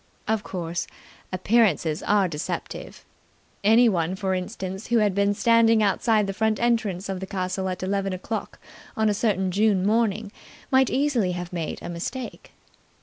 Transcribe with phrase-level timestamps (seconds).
[0.27, 0.87] Of course,
[1.31, 3.05] appearances are deceptive.
[3.63, 7.83] Anyone, for instance, who had been standing outside the front entrance of the castle at
[7.83, 8.57] eleven o'clock
[8.97, 10.31] on a certain June morning
[10.71, 12.51] might easily have made a mistake.